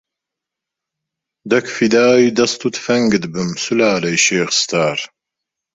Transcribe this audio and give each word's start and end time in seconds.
دەک 1.51 1.65
فیدای 1.75 2.33
دەست 2.37 2.59
و 2.63 2.69
تفەنگت 2.75 3.23
بم 3.33 3.49
سولالەی 3.63 4.21
شێخ 4.25 4.49
ستار 4.61 4.99